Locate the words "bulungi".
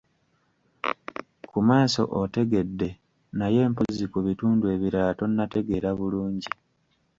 5.99-6.49